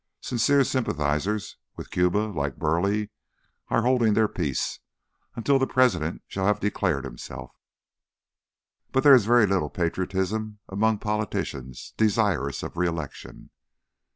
Sincere 0.21 0.63
sympathizers 0.63 1.57
with 1.75 1.91
Cuba, 1.91 2.31
like 2.33 2.57
Burleigh, 2.57 3.09
are 3.67 3.83
holding 3.83 4.15
their 4.15 4.27
peace 4.27 4.79
until 5.35 5.59
the 5.59 5.67
President 5.67 6.23
shall 6.27 6.47
have 6.47 6.59
declared 6.59 7.03
himself, 7.03 7.51
but 8.91 9.03
there 9.03 9.13
is 9.13 9.25
very 9.25 9.45
little 9.45 9.69
patriotism 9.69 10.57
amongst 10.67 11.03
politicians 11.03 11.93
desirous 11.97 12.63
of 12.63 12.77
re 12.77 12.87
election. 12.87 13.51